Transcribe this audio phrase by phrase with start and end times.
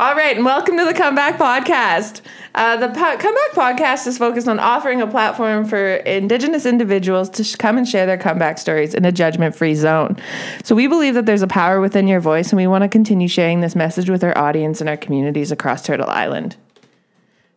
[0.00, 2.22] All right, and welcome to the Comeback Podcast.
[2.54, 7.44] Uh, the po- Comeback Podcast is focused on offering a platform for Indigenous individuals to
[7.44, 10.16] sh- come and share their comeback stories in a judgment free zone.
[10.64, 13.28] So, we believe that there's a power within your voice, and we want to continue
[13.28, 16.56] sharing this message with our audience and our communities across Turtle Island.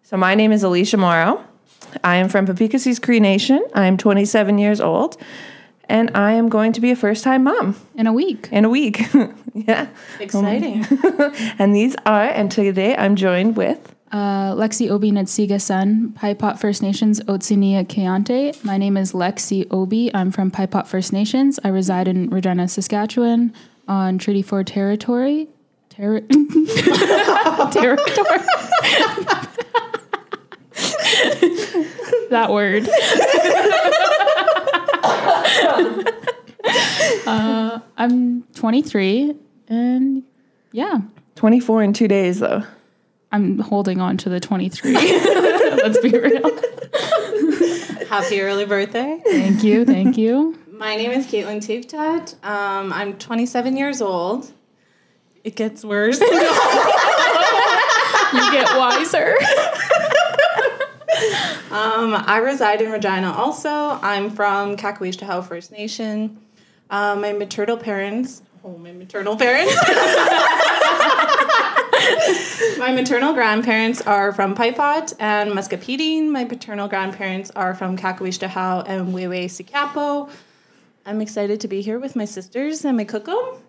[0.03, 1.41] So, my name is Alicia Morrow.
[2.03, 3.65] I am from Peepeekisis Cree Nation.
[3.73, 5.15] I am 27 years old,
[5.89, 8.49] and I am going to be a first time mom in a week.
[8.51, 9.01] in a week.
[9.53, 9.87] yeah.
[10.19, 10.85] Exciting.
[11.59, 13.93] And these are, and today I'm joined with.
[14.11, 18.63] Uh, Lexi Obi Natsiga Sun, Piapot First Nations Otsinia Keonte.
[18.63, 20.13] My name is Lexi Obi.
[20.13, 21.59] I'm from Piapot First Nations.
[21.63, 23.53] I reside in Regina, Saskatchewan
[23.87, 25.47] on Treaty 4 territory.
[25.89, 26.27] Terri-
[27.71, 28.39] territory.
[32.29, 32.83] that word.
[37.27, 39.35] Uh, I'm 23
[39.67, 40.23] and
[40.71, 40.99] yeah,
[41.35, 42.63] 24 in two days, though.
[43.31, 44.93] I'm holding on to the 23.
[44.93, 46.61] Let's be real.
[48.07, 49.19] Happy early birthday.
[49.25, 49.85] Thank you.
[49.85, 50.57] Thank you.
[50.71, 52.43] My name is Caitlin Tivtat.
[52.45, 54.51] Um, I'm 27 years old.
[55.43, 56.21] It gets worse.
[58.33, 59.37] You get wiser.
[61.73, 63.69] um, I reside in Regina also.
[64.01, 66.39] I'm from Kahkewistahaw First Nation.
[66.89, 69.75] Um, my maternal parents, oh, my maternal parents.
[72.77, 76.29] my maternal grandparents are from Piapot and Muscowpetung.
[76.29, 80.29] My paternal grandparents are from Kahkewistahaw and Wewe Sikapo.
[81.05, 83.59] I'm excited to be here with my sisters and my Coco.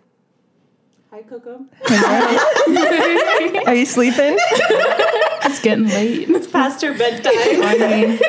[1.11, 1.65] Hi, Coco.
[3.65, 4.37] Are you sleeping?
[5.45, 6.29] It's getting late.
[6.29, 7.33] It's past her bedtime.
[7.35, 8.19] I mean.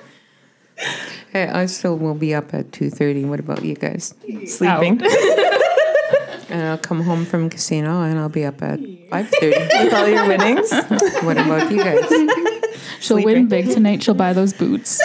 [1.32, 3.24] Hey, I still will be up at two thirty.
[3.24, 4.14] What about you guys?
[4.48, 5.02] sleeping.
[6.50, 8.78] And I'll come home from casino and I'll be up at
[9.10, 9.58] five thirty.
[9.86, 10.70] With all your winnings.
[11.24, 12.04] what about you guys?
[13.00, 13.26] She'll Sleeping.
[13.26, 14.04] win big tonight.
[14.04, 15.00] She'll buy those boots.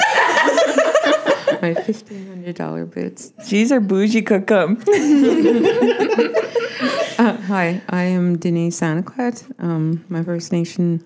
[1.62, 3.32] My fifteen hundred dollar boots.
[3.42, 4.82] Jeez, are bougie cookum.
[7.18, 9.42] Uh, hi, I am Denise Anaquet.
[9.58, 11.02] Um, my First Nation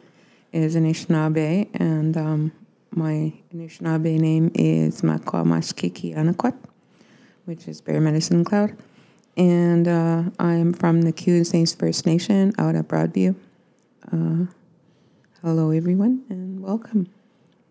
[0.52, 2.52] is Anishinaabe, and um,
[2.90, 6.56] my Anishinaabe name is Makwamashkiki Anaquet,
[7.44, 8.76] which is Bear Medicine Cloud.
[9.36, 13.36] And uh, I'm from the Saints First Nation out at Broadview.
[14.10, 14.46] Uh,
[15.42, 17.06] hello, everyone, and welcome.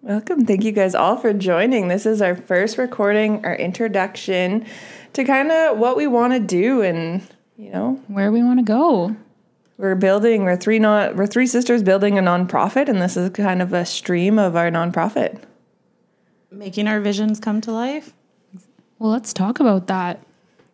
[0.01, 0.45] Welcome.
[0.45, 1.89] Thank you guys all for joining.
[1.89, 4.65] This is our first recording, our introduction
[5.11, 6.81] to kind of what we want to do.
[6.81, 7.21] And,
[7.59, 9.15] you know, Where we want to go.
[9.77, 13.61] we're building, we're three, not, we're three sisters building a nonprofit, and this is kind
[13.61, 15.41] of a stream of our nonprofit.
[16.49, 18.13] Making our visions come to life.
[18.97, 20.21] Well, let's talk about that.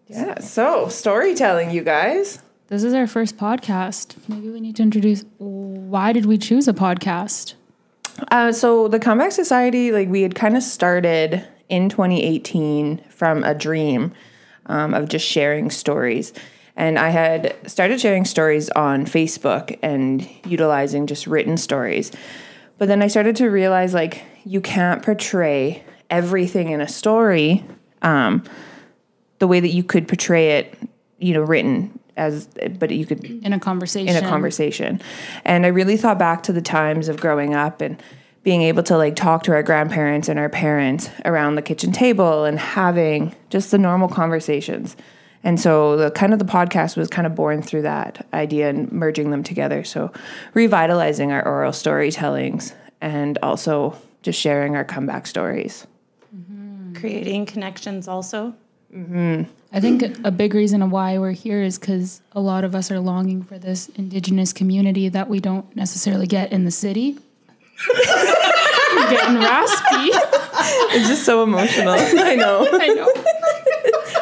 [0.08, 0.40] Yeah.
[0.40, 2.40] So, storytelling, you guys.
[2.68, 4.16] This is our first podcast.
[4.28, 7.56] Maybe we need to introduce why did we choose a podcast?
[8.32, 13.54] Uh, so the Comeback Society, like we had kind of started in 2018 from a
[13.54, 14.14] dream
[14.68, 16.32] um, of just sharing stories.
[16.76, 22.12] And I had started sharing stories on Facebook and utilizing just written stories.
[22.78, 27.64] But then I started to realize like you can't portray everything in a story
[28.02, 28.44] um,
[29.40, 30.78] the way that you could portray it,
[31.18, 32.48] you know, written as,
[32.80, 34.16] but you could In a conversation.
[34.16, 35.02] in a conversation.
[35.44, 38.02] And I really thought back to the times of growing up and
[38.44, 42.46] being able to like talk to our grandparents and our parents around the kitchen table
[42.46, 44.96] and having just the normal conversations.
[45.46, 48.92] And so the kind of the podcast was kind of born through that idea and
[48.92, 49.84] merging them together.
[49.84, 50.12] So
[50.56, 55.86] revitalizing our oral storytellings and also just sharing our comeback stories.
[56.36, 56.96] Mm-hmm.
[56.96, 58.56] Creating connections also.
[58.94, 59.44] Mm-hmm.
[59.72, 63.00] I think a big reason why we're here is because a lot of us are
[63.00, 67.20] longing for this indigenous community that we don't necessarily get in the city.
[67.90, 70.10] I'm getting raspy.
[70.96, 71.90] It's just so emotional.
[71.98, 72.68] I know.
[72.72, 73.12] I know.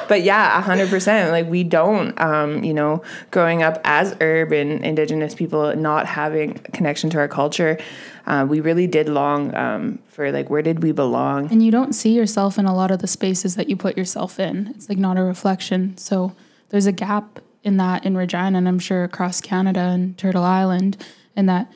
[0.08, 1.32] But yeah, a hundred percent.
[1.32, 7.10] Like we don't, um, you know, growing up as urban indigenous people, not having connection
[7.12, 7.78] to our culture,
[8.26, 11.52] uh, we really did long um, for like where did we belong?
[11.52, 14.40] And you don't see yourself in a lot of the spaces that you put yourself
[14.40, 14.74] in.
[14.76, 15.98] It's like not a reflection.
[15.98, 16.36] So
[16.70, 20.98] there's a gap in that in Regina and I'm sure across Canada and Turtle Island
[21.36, 21.72] and that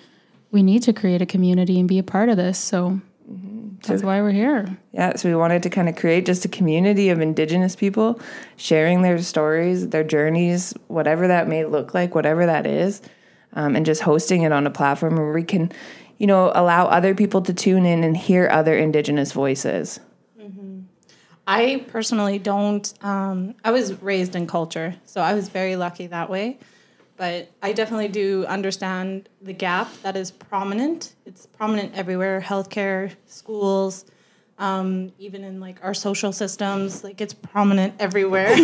[0.51, 2.57] we need to create a community and be a part of this.
[2.57, 3.01] So
[3.83, 4.77] that's why we're here.
[4.91, 8.19] Yeah, so we wanted to kind of create just a community of indigenous people
[8.55, 13.01] sharing their stories, their journeys, whatever that may look like, whatever that is,
[13.53, 15.71] um, and just hosting it on a platform where we can,
[16.17, 19.99] you know, allow other people to tune in and hear other indigenous voices.
[21.47, 22.93] I personally don't.
[23.01, 26.59] Um, I was raised in culture, so I was very lucky that way.
[27.17, 31.15] But I definitely do understand the gap that is prominent.
[31.25, 34.05] It's prominent everywhere healthcare, schools,
[34.59, 37.03] um, even in like our social systems.
[37.03, 38.49] Like it's prominent everywhere.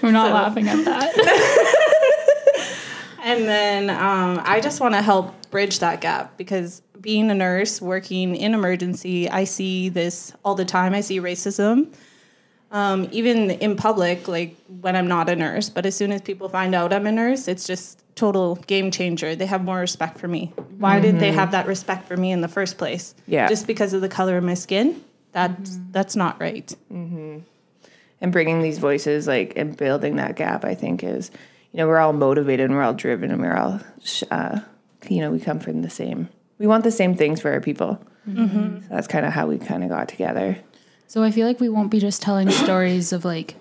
[0.00, 1.12] We're not laughing at that.
[3.24, 7.82] and then um, I just want to help bridge that gap because being a nurse
[7.82, 10.94] working in emergency, I see this all the time.
[10.94, 11.92] I see racism
[12.70, 15.70] um, even in public, like when I'm not a nurse.
[15.70, 19.34] But as soon as people find out I'm a nurse, it's just total game changer.
[19.34, 20.52] They have more respect for me.
[20.78, 21.02] Why mm-hmm.
[21.02, 23.14] did they have that respect for me in the first place?
[23.26, 25.02] Yeah, just because of the color of my skin.
[25.32, 25.92] That's mm-hmm.
[25.92, 26.66] that's not right.
[26.92, 27.38] Mm-hmm.
[28.20, 31.30] And bringing these voices, like and building that gap, I think is,
[31.72, 33.80] you know, we're all motivated and we're all driven and we're all,
[34.30, 34.60] uh,
[35.08, 36.28] you know, we come from the same.
[36.58, 38.02] We want the same things for our people.
[38.28, 38.80] Mm-hmm.
[38.82, 40.58] So that's kind of how we kind of got together.
[41.08, 43.56] So I feel like we won't be just telling stories of like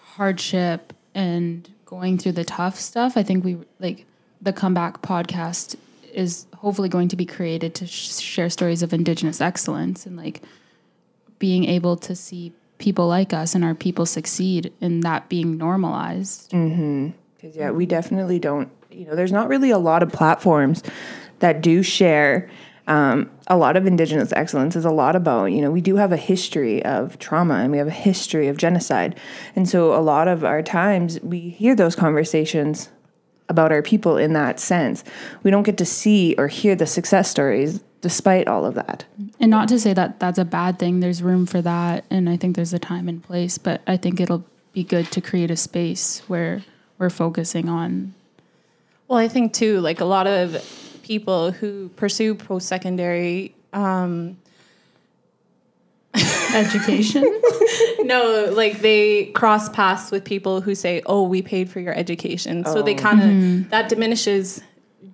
[0.00, 3.16] hardship and going through the tough stuff.
[3.16, 4.06] I think we like
[4.40, 5.76] the comeback podcast
[6.12, 10.40] is hopefully going to be created to sh- share stories of indigenous excellence and like
[11.38, 16.50] being able to see people like us and our people succeed and that being normalized.
[16.52, 17.10] Mm-hmm.
[17.36, 18.70] Because yeah, we definitely don't.
[18.90, 20.82] You know, there's not really a lot of platforms
[21.40, 22.48] that do share
[22.86, 26.12] um, a lot of Indigenous excellence is a lot about, you know, we do have
[26.12, 29.18] a history of trauma and we have a history of genocide.
[29.56, 32.88] And so a lot of our times we hear those conversations
[33.48, 35.04] about our people in that sense.
[35.42, 39.04] We don't get to see or hear the success stories despite all of that.
[39.40, 42.04] And not to say that that's a bad thing, there's room for that.
[42.10, 45.20] And I think there's a time and place, but I think it'll be good to
[45.20, 46.62] create a space where
[46.98, 48.14] we're focusing on.
[49.08, 50.54] Well, I think too, like a lot of
[51.06, 54.36] people who pursue post secondary um,
[56.54, 57.22] education.
[58.00, 62.64] no, like they cross paths with people who say, "Oh, we paid for your education,"
[62.66, 62.74] oh.
[62.74, 62.98] so they oh.
[62.98, 63.68] kind of mm-hmm.
[63.70, 64.62] that diminishes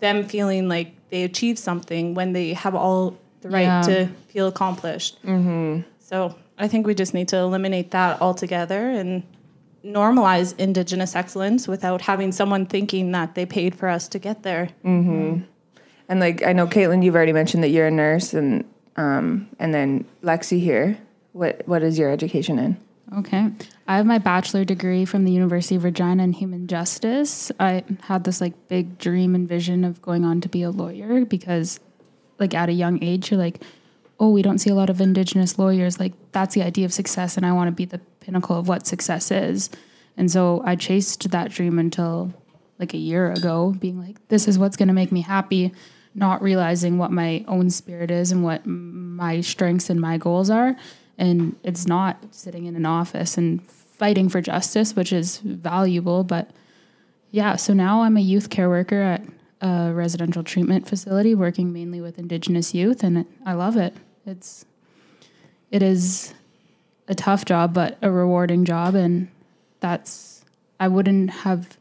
[0.00, 3.82] them feeling like they achieved something when they have all the right yeah.
[3.82, 5.22] to feel accomplished.
[5.24, 5.82] Mm-hmm.
[5.98, 9.22] So I think we just need to eliminate that altogether and
[9.84, 14.70] normalize Indigenous excellence without having someone thinking that they paid for us to get there.
[14.84, 15.42] Mm-hmm.
[16.12, 18.66] And like I know Caitlin, you've already mentioned that you're a nurse, and
[18.96, 20.98] um, and then Lexi here.
[21.32, 22.76] What what is your education in?
[23.16, 23.48] Okay,
[23.88, 27.50] I have my bachelor degree from the University of Regina in human justice.
[27.58, 31.24] I had this like big dream and vision of going on to be a lawyer
[31.24, 31.80] because,
[32.38, 33.62] like at a young age, you're like,
[34.20, 35.98] oh, we don't see a lot of Indigenous lawyers.
[35.98, 38.86] Like that's the idea of success, and I want to be the pinnacle of what
[38.86, 39.70] success is.
[40.18, 42.34] And so I chased that dream until
[42.78, 45.72] like a year ago, being like, this is what's going to make me happy
[46.14, 50.76] not realizing what my own spirit is and what my strengths and my goals are.
[51.18, 56.24] And it's not sitting in an office and fighting for justice, which is valuable.
[56.24, 56.50] But
[57.30, 59.24] yeah, so now I'm a youth care worker at
[59.60, 63.94] a residential treatment facility working mainly with Indigenous youth, and I love it.
[64.26, 64.64] It's
[65.70, 66.34] it is
[67.08, 69.28] a tough job, but a rewarding job, and
[69.80, 70.44] that's
[70.80, 71.78] I wouldn't have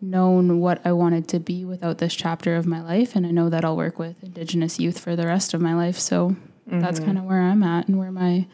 [0.00, 3.16] known what I wanted to be without this chapter of my life.
[3.16, 5.98] And I know that I'll work with Indigenous youth for the rest of my life.
[5.98, 6.80] So mm-hmm.
[6.80, 8.46] that's kind of where I'm at and where my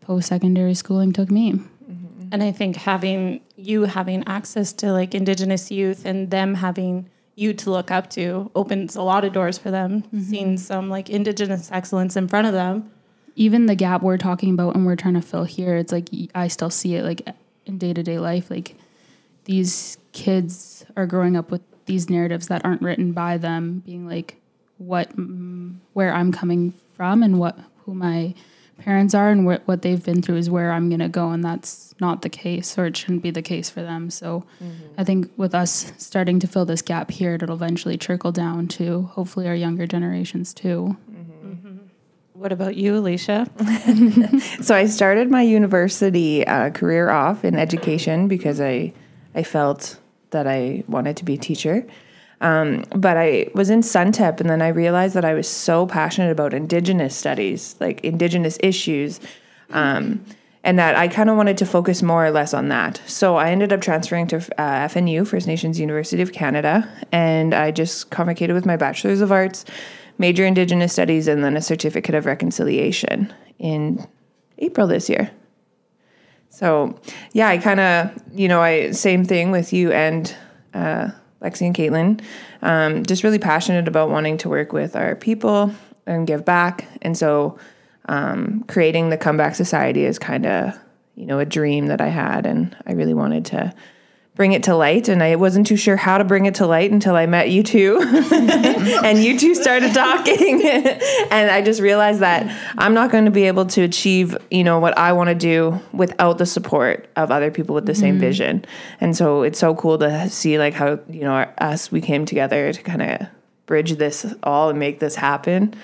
[0.00, 1.52] post secondary schooling took me.
[1.52, 2.28] Mm-hmm.
[2.32, 7.52] And I think having you having access to like Indigenous youth and them having you
[7.52, 10.20] to look up to opens a lot of doors for them, mm-hmm.
[10.20, 12.90] seeing some like Indigenous excellence in front of them.
[13.36, 16.48] Even the gap we're talking about and we're trying to fill here, it's like I
[16.48, 17.26] still see it like
[17.66, 18.50] in day to day life.
[18.50, 18.76] Like
[19.44, 24.40] these kids are growing up with these narratives that aren't written by them, being like
[24.78, 28.34] what mm, where I'm coming from and what who my
[28.78, 31.94] parents are and wh- what they've been through is where I'm gonna go, and that's
[32.00, 34.10] not the case, or it shouldn't be the case for them.
[34.10, 34.94] So, mm-hmm.
[34.98, 39.02] I think with us starting to fill this gap here, it'll eventually trickle down to
[39.02, 40.96] hopefully our younger generations too.
[41.10, 41.50] Mm-hmm.
[41.50, 41.76] Mm-hmm.
[42.34, 43.46] What about you, Alicia?
[44.62, 48.92] so I started my university uh, career off in education because I
[49.34, 49.98] I felt
[50.30, 51.86] that I wanted to be a teacher.
[52.40, 56.30] Um, but I was in SUNTEP, and then I realized that I was so passionate
[56.30, 59.20] about Indigenous studies, like Indigenous issues,
[59.70, 60.22] um,
[60.62, 63.00] and that I kind of wanted to focus more or less on that.
[63.06, 67.70] So I ended up transferring to uh, FNU, First Nations University of Canada, and I
[67.70, 69.64] just convocated with my Bachelor's of Arts,
[70.18, 74.06] major Indigenous Studies, and then a Certificate of Reconciliation in
[74.58, 75.30] April this year.
[76.54, 76.96] So
[77.32, 80.34] yeah, I kind of you know I same thing with you and
[80.72, 81.10] uh,
[81.42, 82.22] Lexi and Caitlin.
[82.62, 85.74] Um, just really passionate about wanting to work with our people
[86.06, 87.58] and give back, and so
[88.06, 90.78] um, creating the comeback society is kind of
[91.16, 93.74] you know a dream that I had, and I really wanted to
[94.34, 96.90] bring it to light and I wasn't too sure how to bring it to light
[96.90, 98.00] until I met you two.
[99.04, 100.62] And you two started talking.
[101.30, 102.46] And I just realized that
[102.78, 105.80] I'm not going to be able to achieve you know what I want to do
[105.92, 108.20] without the support of other people with the same mm-hmm.
[108.20, 108.64] vision.
[109.00, 112.72] And so it's so cool to see like how you know us we came together
[112.72, 113.28] to kind of
[113.66, 115.74] bridge this all and make this happen.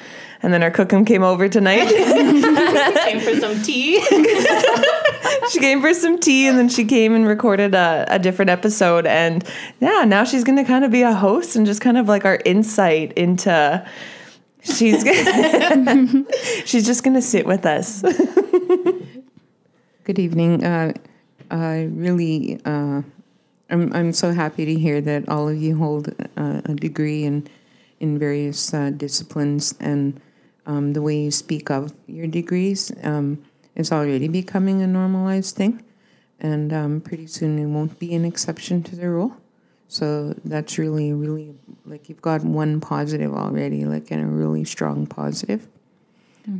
[0.42, 1.88] And then our cookum came over tonight.
[3.04, 4.00] Came for some tea.
[5.50, 9.06] She came for some tea and then she came and recorded a, a different episode.
[9.06, 9.44] And
[9.80, 12.40] yeah now she's gonna kind of be a host and just kind of like our
[12.44, 13.86] insight into
[14.62, 16.24] she's gonna,
[16.64, 18.02] she's just gonna sit with us.
[20.04, 20.64] Good evening.
[20.64, 20.92] Uh,
[21.50, 23.02] I really, uh,
[23.70, 27.48] I'm, I'm so happy to hear that all of you hold uh, a degree in,
[27.98, 30.20] in various uh, disciplines and
[30.66, 32.92] um, the way you speak of your degrees.
[33.02, 33.42] Um,
[33.80, 35.82] is already becoming a normalized thing.
[36.38, 39.36] And um, pretty soon it won't be an exception to the rule.
[39.88, 45.06] So that's really, really like you've got one positive already, like and a really strong
[45.06, 45.66] positive.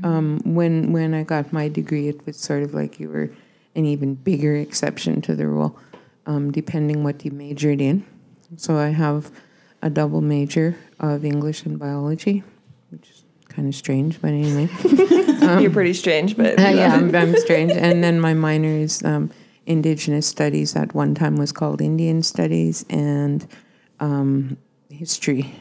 [0.05, 3.31] Um, when when I got my degree, it was sort of like you were
[3.75, 5.79] an even bigger exception to the rule,
[6.27, 8.05] um, depending what you majored in.
[8.57, 9.31] So I have
[9.83, 12.43] a double major of English and biology,
[12.91, 14.69] which is kind of strange, but anyway.
[15.61, 17.73] you're pretty strange but Uh, yeah, I'm, I'm strange.
[17.73, 19.31] And then my minor is um,
[19.67, 20.77] Indigenous Studies.
[20.77, 23.47] At one time was called Indian Studies and
[24.01, 24.57] um,
[24.91, 25.55] History.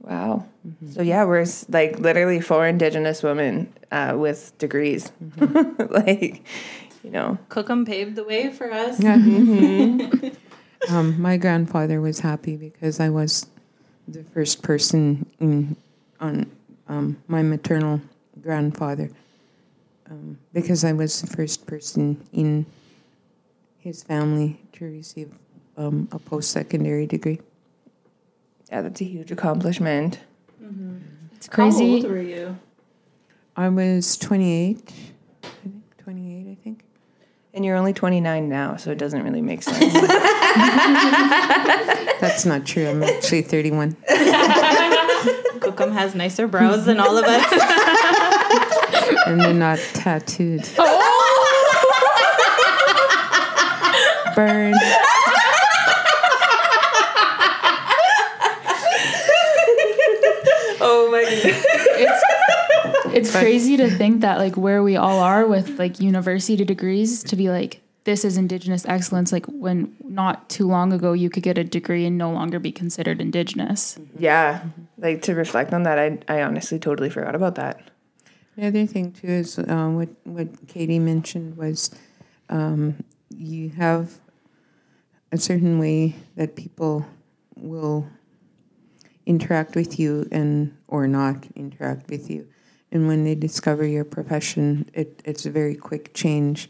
[0.00, 0.44] wow
[0.90, 5.10] so yeah we're like literally four indigenous women uh, with degrees
[5.90, 6.42] like
[7.02, 9.00] you know Cookum paved the way for us.
[9.00, 9.14] Yeah.
[10.90, 13.46] um, my grandfather was happy because I was
[14.06, 15.76] the first person in
[16.20, 16.50] on
[16.88, 18.00] um, my maternal
[18.42, 19.10] grandfather
[20.10, 22.64] um, because I was the first person in
[23.78, 25.30] his family to receive
[25.76, 27.40] um, a post secondary degree.
[28.70, 30.18] yeah that's a huge accomplishment
[31.36, 31.86] It's crazy.
[31.88, 32.56] How old were you?
[33.56, 34.92] I was 28,
[35.42, 36.84] I think 28, I think.
[37.54, 39.92] and you're only 29 now so it doesn't really make sense
[42.20, 42.88] That's not true.
[42.88, 43.96] I'm actually 31.
[45.70, 47.52] Cookum has nicer brows than all of us.
[49.26, 50.68] and they're not tattooed.
[50.78, 51.14] Oh!
[54.34, 54.74] Burn.
[60.80, 62.24] oh my goodness it's
[63.16, 67.34] it's crazy to think that like where we all are with like university degrees to
[67.34, 71.58] be like this is indigenous excellence like when not too long ago you could get
[71.58, 74.62] a degree and no longer be considered indigenous yeah
[74.98, 77.90] like to reflect on that i, I honestly totally forgot about that.
[78.58, 81.94] The other thing too is um, what what Katie mentioned was
[82.48, 84.18] um, you have
[85.30, 87.06] a certain way that people
[87.54, 88.04] will
[89.26, 92.48] interact with you and or not interact with you,
[92.90, 96.68] and when they discover your profession, it, it's a very quick change,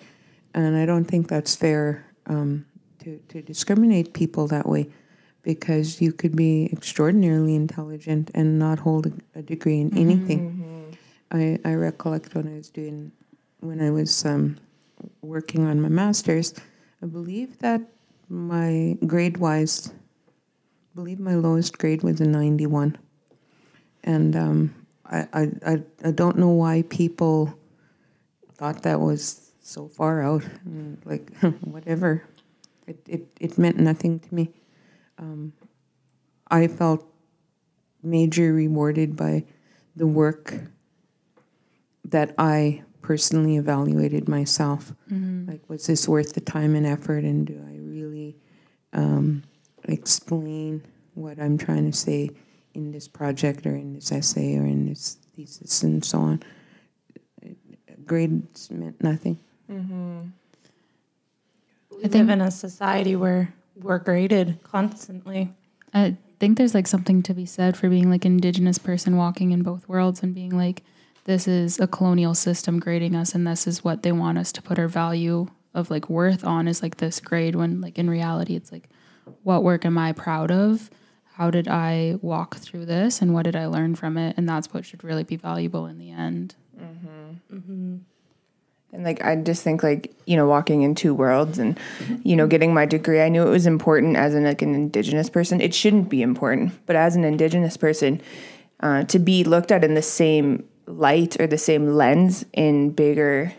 [0.53, 2.67] and I don't think that's fair um,
[2.99, 4.91] to to discriminate people that way.
[5.49, 10.41] Because you could be extraordinarily intelligent and not hold a, a degree in anything.
[11.33, 13.11] I, I recollect when I was doing,
[13.61, 14.59] when I was um,
[15.23, 16.53] working on my master's,
[17.03, 17.81] I believe that
[18.29, 22.99] my grade wise, I believe my lowest grade was a 91.
[24.05, 24.75] And um,
[25.07, 27.55] I, I, I, I don't know why people
[28.53, 30.43] thought that was so far out.
[30.69, 31.33] Mm, Like,
[31.65, 32.23] whatever.
[32.87, 34.51] It, it, it meant nothing to me.
[35.19, 35.53] Um,
[36.51, 37.05] I felt
[38.03, 39.45] major rewarded by
[39.97, 40.55] the work
[42.05, 44.93] that I personally evaluated myself.
[45.47, 48.37] Like, was this worth the time and effort, and do I really
[48.93, 49.43] um,
[49.85, 50.83] explain
[51.15, 52.31] what I'm trying to say
[52.75, 56.43] in this project, or in this essay, or in this thesis, and so on?
[58.07, 59.39] Grades meant nothing.
[61.91, 65.53] We live in a society where we're graded constantly.
[65.95, 69.53] I think there's like something to be said for being like an indigenous person walking
[69.53, 70.83] in both worlds and being like,
[71.25, 74.63] this is a colonial system grading us, and this is what they want us to
[74.63, 77.55] put our value of like worth on is like this grade.
[77.55, 78.89] When like in reality, it's like,
[79.43, 80.91] what work am I proud of?
[81.35, 84.37] How did I walk through this, and what did I learn from it?
[84.39, 86.55] And that's what should really be valuable in the end.
[86.81, 87.57] Mm-hmm.
[87.57, 87.97] Mm-hmm.
[88.93, 91.79] And like I just think like you know walking in two worlds and
[92.23, 95.29] you know getting my degree I knew it was important as an like an indigenous
[95.29, 98.23] person it shouldn't be important but as an indigenous person
[98.81, 103.53] uh, to be looked at in the same light or the same lens in bigger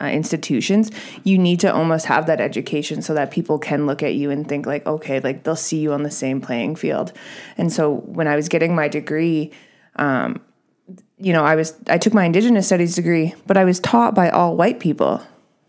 [0.00, 0.90] uh, institutions,
[1.22, 4.48] you need to almost have that education so that people can look at you and
[4.48, 7.12] think like, okay, like they'll see you on the same playing field.
[7.56, 9.52] And so when I was getting my degree,
[9.96, 10.40] um,
[11.18, 14.30] you know, I was I took my Indigenous Studies degree, but I was taught by
[14.30, 15.22] all white people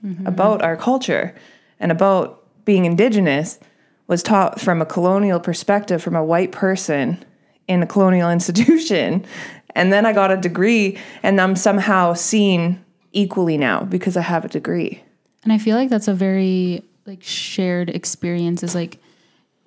[0.03, 0.25] mm-hmm.
[0.25, 1.35] about our culture
[1.79, 3.59] and about being Indigenous.
[4.07, 7.23] Was taught from a colonial perspective from a white person
[7.67, 9.25] in a colonial institution,
[9.73, 12.83] and then I got a degree, and I'm somehow seen
[13.13, 15.01] equally now because I have a degree.
[15.43, 18.99] And I feel like that's a very like shared experience is like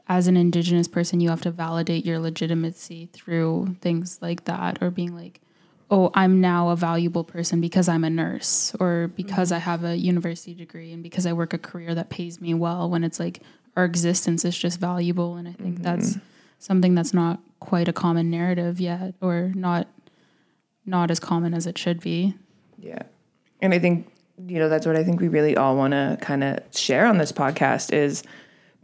[0.09, 4.91] as an indigenous person you have to validate your legitimacy through things like that or
[4.91, 5.41] being like
[5.91, 9.57] oh I'm now a valuable person because I'm a nurse or because mm-hmm.
[9.57, 12.91] I have a university degree and because I work a career that pays me well
[12.91, 13.41] when it's like
[13.77, 15.85] our existence is just valuable and I think mm-hmm.
[15.85, 16.19] that's
[16.59, 19.89] something that's not quite a common narrative yet or not
[20.85, 22.35] not as common as it should be.
[22.79, 23.03] Yeah.
[23.61, 24.11] And I think,
[24.47, 27.19] you know, that's what I think we really all want to kind of share on
[27.19, 28.23] this podcast is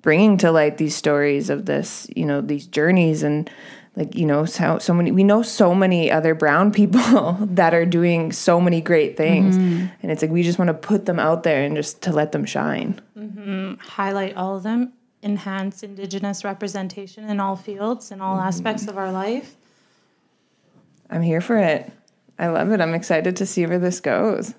[0.02, 3.50] bringing to light these stories of this, you know, these journeys and
[3.96, 7.86] like, you know, so, so many, we know so many other brown people that are
[7.86, 9.56] doing so many great things.
[9.56, 9.86] Mm-hmm.
[10.02, 12.32] And it's like, we just want to put them out there and just to let
[12.32, 13.00] them shine.
[13.16, 13.74] Mm-hmm.
[13.80, 18.48] highlight all of them, enhance Indigenous representation in all fields and all mm-hmm.
[18.48, 19.56] aspects of our life.
[21.10, 21.90] I'm here for it.
[22.38, 22.80] I love it.
[22.80, 24.54] I'm excited to see where this goes.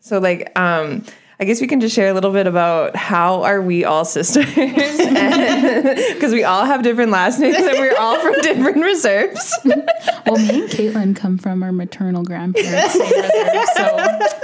[0.00, 1.02] So, like, um,
[1.40, 4.46] I guess we can just share a little bit about how are we all sisters,
[4.54, 9.52] because we all have different last names and we're all from different reserves.
[10.26, 12.94] Well, me and Caitlin come from our maternal grandparents.
[12.94, 13.98] reserve, so,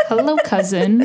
[0.09, 1.01] hello, cousin.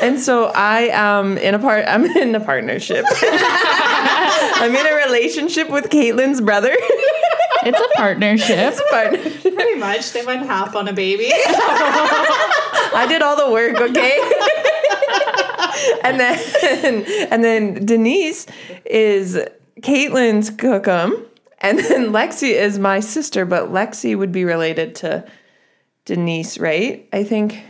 [0.00, 1.86] And so I am in a part.
[1.88, 3.04] I'm in a partnership.
[3.20, 6.76] I'm in a relationship with Caitlin's brother.
[7.64, 8.78] It's a partnership.
[8.90, 9.54] Partnership.
[9.54, 11.32] Pretty much, they went half on a baby.
[12.96, 14.18] I did all the work, okay?
[16.04, 18.46] and then and then Denise
[18.84, 19.38] is
[19.80, 21.26] Caitlin's cookum.
[21.60, 25.24] And then Lexi is my sister, but Lexi would be related to
[26.04, 27.08] Denise, right?
[27.12, 27.62] I think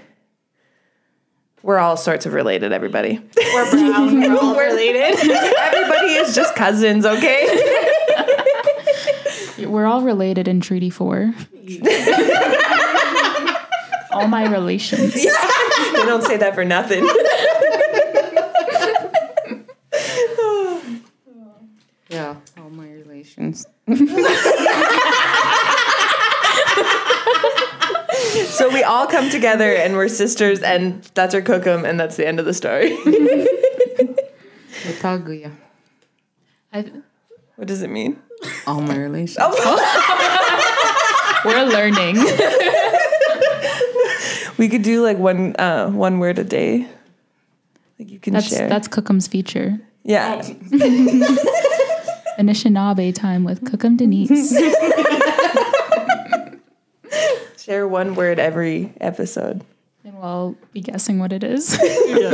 [1.62, 3.20] we're all sorts of related, everybody.
[3.36, 4.20] We're brown.
[4.20, 5.18] We're all related.
[5.58, 7.72] Everybody is just cousins, okay?
[9.66, 11.34] We're all related in Treaty 4.
[14.16, 15.14] all my relations.
[15.92, 17.08] they don't say that for nothing.
[22.08, 23.66] Yeah, all my relations.
[28.56, 32.26] So we all come together and we're sisters, and that's our cookum, and that's the
[32.26, 32.96] end of the story.
[34.86, 35.52] Otaguya.
[37.56, 38.18] What does it mean?
[38.66, 39.36] All my relations.
[41.44, 42.16] we're learning.
[44.58, 46.86] We could do like one uh, one word a day.
[47.98, 48.68] Like you can That's share.
[48.68, 49.78] that's Cookum's feature.
[50.04, 50.42] yeah.
[52.38, 54.52] Anishinaabe time with Cookum Denise.
[57.58, 59.64] Share one word every episode.
[60.04, 61.76] and we'll be guessing what it is.
[62.06, 62.32] yeah.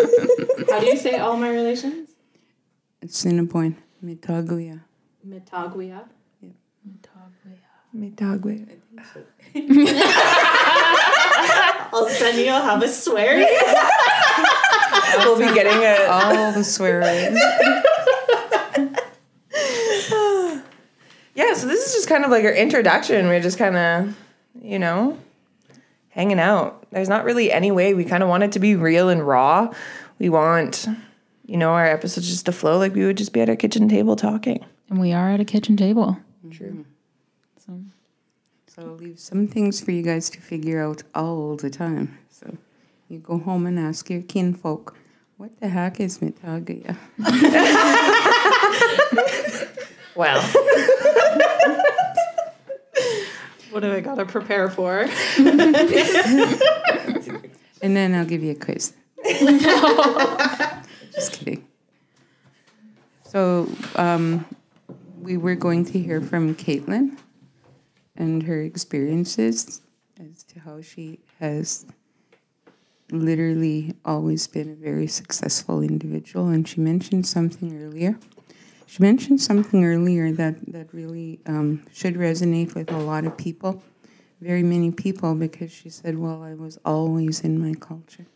[0.69, 2.11] How do you say all my relations?
[3.01, 3.77] it's in Anishinaabe.
[4.05, 4.81] Mitaguya.
[5.27, 6.05] Mitaguya.
[7.97, 8.69] Mitagwe.
[11.93, 13.47] All of a sudden, you'll have a swear.
[15.19, 16.07] We'll be getting a.
[16.09, 17.37] All the swearing.
[21.35, 23.27] Yeah, so this is just kind of like our introduction.
[23.27, 24.17] We're just kind of,
[24.63, 25.19] you know,
[26.11, 26.87] hanging out.
[26.91, 27.95] There's not really any way.
[27.95, 29.73] We kind of want it to be real and raw.
[30.19, 30.87] We want,
[31.47, 33.89] you know, our episodes just to flow like we would just be at our kitchen
[33.89, 34.65] table talking.
[34.91, 36.19] and we are at a kitchen table.
[36.51, 36.85] True.
[37.67, 37.81] So
[38.75, 42.17] So I'll leave some things for you guys to figure out all the time.
[42.31, 42.57] So
[43.11, 44.97] you go home and ask your kinfolk,
[45.37, 46.97] what the heck is Mitaguya?
[50.15, 50.43] Well,
[53.71, 55.07] What do I gotta prepare for?
[57.83, 58.93] And then I'll give you a quiz.
[61.13, 61.67] Just kidding.
[63.25, 64.47] So um,
[65.21, 67.17] we were going to hear from Caitlin
[68.17, 69.81] and her experiences
[70.21, 71.87] as to how she has
[73.11, 76.49] literally always been a very successful individual.
[76.49, 78.19] And she mentioned something earlier.
[78.87, 83.83] She mentioned something earlier that, that really um, should resonate with a lot of people,
[84.41, 88.27] very many people, because she said, Well, I was always in my culture.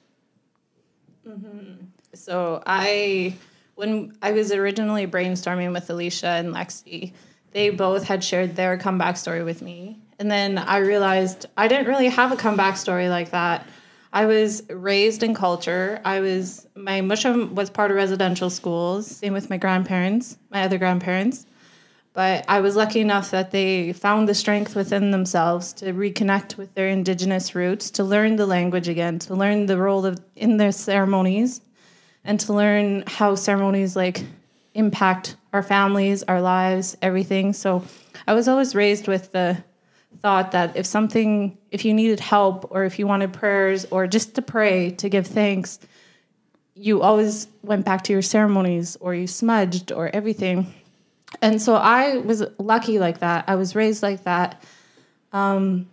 [2.14, 3.34] So I,
[3.74, 7.12] when I was originally brainstorming with Alicia and Lexi,
[7.56, 11.86] they both had shared their comeback story with me, and then I realized I didn't
[11.86, 13.66] really have a comeback story like that.
[14.12, 15.98] I was raised in culture.
[16.04, 19.06] I was my mushum was part of residential schools.
[19.06, 21.46] Same with my grandparents, my other grandparents.
[22.12, 26.74] But I was lucky enough that they found the strength within themselves to reconnect with
[26.74, 30.72] their indigenous roots, to learn the language again, to learn the role of in their
[30.72, 31.62] ceremonies,
[32.22, 34.26] and to learn how ceremonies like
[34.76, 37.52] impact our families, our lives, everything.
[37.52, 37.82] So
[38.26, 39.62] I was always raised with the
[40.20, 44.34] thought that if something, if you needed help or if you wanted prayers or just
[44.34, 45.78] to pray, to give thanks,
[46.74, 50.72] you always went back to your ceremonies or you smudged or everything.
[51.42, 53.44] And so I was lucky like that.
[53.48, 54.62] I was raised like that.
[55.32, 55.88] Um,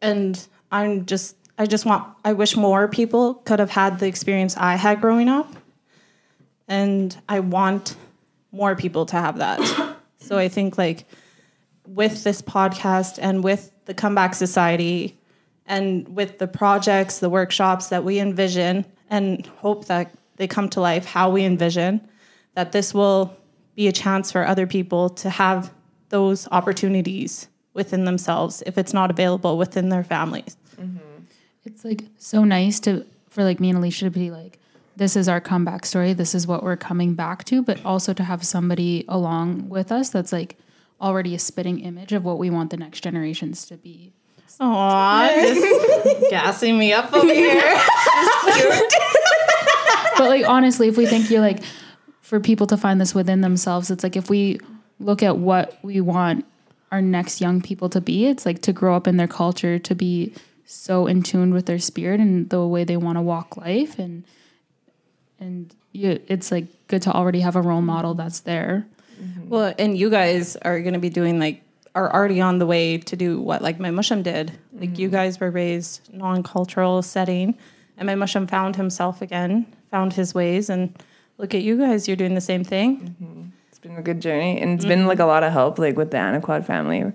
[0.00, 4.56] and I'm just, I just want, I wish more people could have had the experience
[4.56, 5.52] I had growing up.
[6.68, 7.96] And I want
[8.52, 9.60] more people to have that.
[10.18, 11.06] so I think like
[11.86, 15.16] with this podcast and with the Comeback Society
[15.66, 20.80] and with the projects, the workshops that we envision and hope that they come to
[20.80, 22.06] life how we envision,
[22.54, 23.36] that this will
[23.74, 25.72] be a chance for other people to have
[26.08, 30.56] those opportunities within themselves if it's not available within their families.
[30.80, 30.98] Mm-hmm.
[31.64, 34.58] It's like so nice to for like me and Alicia to be like,
[34.96, 36.12] this is our comeback story.
[36.12, 40.08] This is what we're coming back to, but also to have somebody along with us
[40.08, 40.56] that's like
[41.00, 44.12] already a spitting image of what we want the next generations to be.
[44.58, 47.62] Aw, just gassing me up over here.
[50.16, 51.62] But like honestly, if we think you're like
[52.22, 54.60] for people to find this within themselves, it's like if we
[54.98, 56.46] look at what we want
[56.90, 59.94] our next young people to be, it's like to grow up in their culture, to
[59.94, 60.32] be
[60.64, 64.24] so in tune with their spirit and the way they want to walk life and
[65.40, 68.86] and you, it's like good to already have a role model that's there.
[69.20, 69.48] Mm-hmm.
[69.48, 71.62] Well, and you guys are going to be doing like
[71.94, 74.52] are already on the way to do what like my mushum did.
[74.74, 75.12] Like you mm.
[75.12, 77.56] guys were raised non-cultural setting,
[77.96, 80.94] and my mushum found himself again, found his ways, and
[81.38, 82.06] look at you guys.
[82.06, 83.16] You're doing the same thing.
[83.20, 83.42] Mm-hmm.
[83.70, 85.08] It's been a good journey, and it's been mm-hmm.
[85.08, 87.10] like a lot of help, like with the Anaquad family,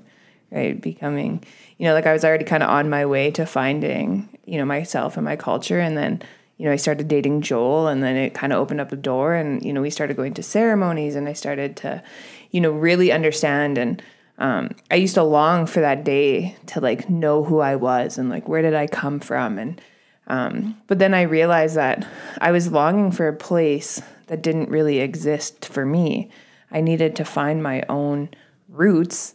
[0.49, 0.81] right?
[0.81, 1.43] Becoming,
[1.77, 4.65] you know, like I was already kind of on my way to finding, you know,
[4.65, 6.23] myself and my culture, and then,
[6.61, 9.33] you know, I started dating Joel, and then it kind of opened up the door,
[9.33, 12.03] and you know, we started going to ceremonies, and I started to,
[12.51, 13.99] you know, really understand, and
[14.37, 18.29] um, I used to long for that day to like know who I was and
[18.29, 19.81] like where did I come from, and
[20.27, 22.07] um, but then I realized that
[22.39, 26.29] I was longing for a place that didn't really exist for me.
[26.69, 28.29] I needed to find my own
[28.69, 29.33] roots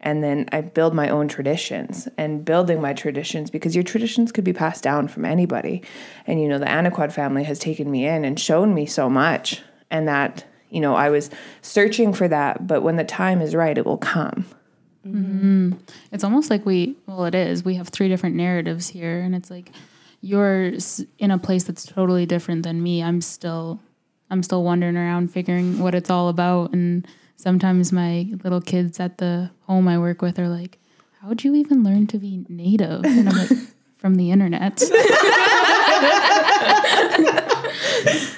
[0.00, 4.44] and then I build my own traditions and building my traditions because your traditions could
[4.44, 5.82] be passed down from anybody.
[6.26, 9.62] And you know, the Anaquad family has taken me in and shown me so much
[9.90, 11.30] and that, you know, I was
[11.62, 14.46] searching for that, but when the time is right, it will come.
[15.06, 15.72] Mm-hmm.
[16.12, 17.64] It's almost like we, well, it is.
[17.64, 19.70] We have three different narratives here, and it's like
[20.20, 20.72] you're
[21.18, 23.02] in a place that's totally different than me.
[23.02, 23.80] I'm still,
[24.30, 26.72] I'm still wandering around figuring what it's all about.
[26.72, 27.06] And
[27.40, 30.78] sometimes my little kids at the home I work with are like,
[31.20, 33.58] "How'd you even learn to be native?" And I'm like,
[33.98, 34.82] "From the internet."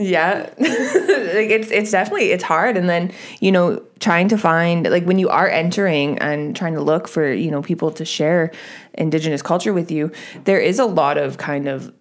[0.00, 0.48] Yeah.
[0.58, 5.18] like it's it's definitely it's hard and then, you know, trying to find like when
[5.18, 8.52] you are entering and trying to look for, you know, people to share
[8.94, 10.12] indigenous culture with you,
[10.44, 11.92] there is a lot of kind of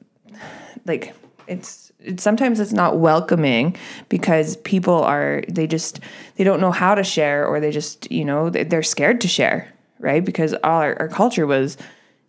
[0.86, 1.16] like
[1.48, 3.76] it's it's sometimes it's not welcoming
[4.10, 6.00] because people are they just
[6.36, 9.28] they don't know how to share or they just you know they- they're scared to
[9.28, 10.24] share right?
[10.24, 11.76] Because all our, our culture was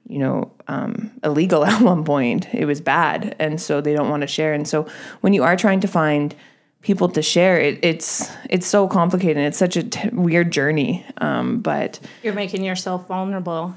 [0.08, 2.46] you know um, illegal at one point.
[2.54, 3.36] It was bad.
[3.38, 4.54] And so they don't want to share.
[4.54, 4.86] And so
[5.20, 6.34] when you are trying to find
[6.80, 9.42] people to share it it's it's so complicated.
[9.44, 11.04] It's such a t- weird journey.
[11.18, 13.74] Um, but You're making yourself vulnerable.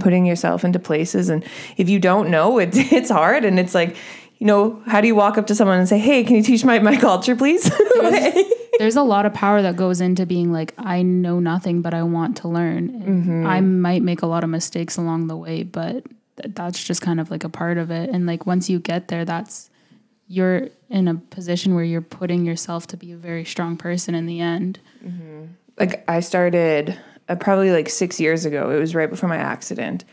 [0.00, 1.28] putting yourself into places.
[1.28, 1.44] And
[1.76, 3.44] if you don't know it's it's hard.
[3.44, 3.96] And it's like
[4.38, 6.64] you know how do you walk up to someone and say hey can you teach
[6.64, 7.70] my, my culture please
[8.78, 12.02] There's a lot of power that goes into being like, I know nothing, but I
[12.02, 12.88] want to learn.
[13.06, 16.04] And I might make a lot of mistakes along the way, but
[16.42, 18.10] th- that's just kind of like a part of it.
[18.10, 19.70] And like once you get there, that's
[20.26, 24.26] you're in a position where you're putting yourself to be a very strong person in
[24.26, 24.80] the end.
[25.78, 28.70] like I started uh, probably like six years ago.
[28.70, 30.04] It was right before my accident.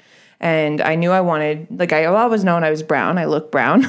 [0.42, 3.20] And I knew I wanted, like, I always known I was brown.
[3.20, 3.86] I look brown.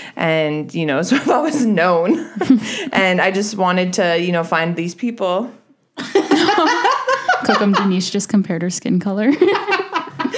[0.16, 2.18] and, you know, so I've always known.
[2.92, 5.52] and I just wanted to, you know, find these people.
[5.98, 9.30] Kokum Denise just compared her skin color.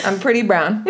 [0.05, 0.85] I'm pretty brown.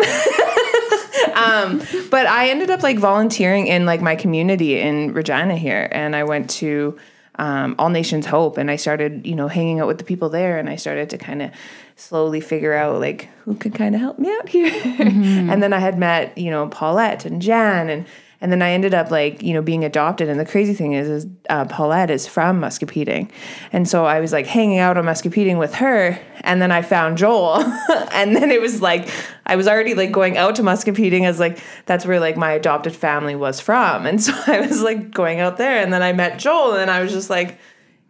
[1.35, 6.15] um, but I ended up like volunteering in like my community in Regina here, and
[6.15, 6.97] I went to
[7.35, 10.57] um, All Nations Hope, and I started, you know, hanging out with the people there,
[10.57, 11.51] and I started to kind of
[11.95, 14.71] slowly figure out like who could kind of help me out here.
[14.99, 18.05] and then I had met, you know, Paulette and Jan, and
[18.43, 20.27] and then I ended up like, you know, being adopted.
[20.27, 23.31] And the crazy thing is, is uh, Paulette is from Muscowpetung.
[23.71, 26.19] And so I was like hanging out on Muscowpetung with her.
[26.41, 27.61] And then I found Joel.
[28.11, 29.07] and then it was like,
[29.45, 32.93] I was already like going out to Muscowpetung as like, that's where like my adopted
[32.93, 34.05] family was from.
[34.05, 35.81] And so I was like going out there.
[35.81, 37.57] And then I met Joel and I was just like,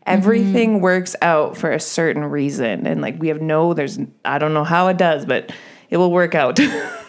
[0.07, 2.87] everything works out for a certain reason.
[2.87, 5.51] And like, we have no, there's, I don't know how it does, but
[5.91, 6.59] it will work out.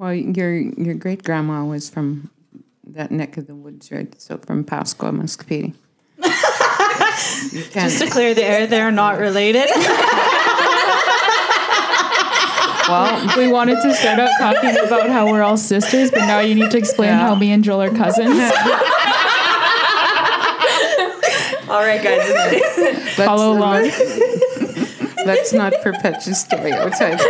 [0.00, 2.30] Well, your your great grandma was from
[2.86, 4.08] that neck of the woods, right?
[4.18, 5.74] So from Pasqua, you can't.
[7.90, 9.68] Just to clear the air, they're not related.
[12.88, 16.54] well, We wanted to start out talking about how we're all sisters, but now you
[16.54, 17.18] need to explain Yeah.
[17.18, 18.38] how me and Joel are cousins.
[21.68, 22.26] All right, guys.
[22.30, 23.90] let's, Follow along.
[25.26, 27.22] let's not perpetuate stereotypes.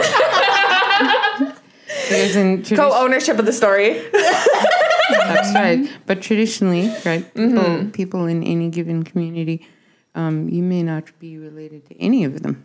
[2.11, 4.03] Because in Co ownership of the story.
[4.12, 5.88] That's right.
[6.07, 9.66] But traditionally, right, people, people in any given community,
[10.14, 12.64] um, you may not be related to any of them.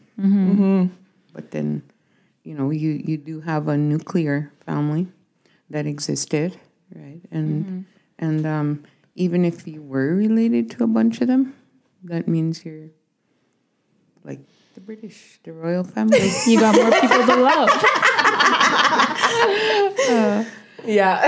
[1.34, 1.84] But then,
[2.44, 5.08] you know, you, you do have a nuclear family
[5.70, 6.58] that existed,
[6.96, 7.22] right?
[7.32, 7.86] And
[8.18, 8.84] and um,
[9.16, 11.54] even if you were related to a bunch of them,
[12.04, 12.90] that means you're
[14.24, 14.40] like
[14.74, 16.32] the British, the royal family.
[16.48, 17.70] You got more people to love.
[20.86, 21.22] Yeah.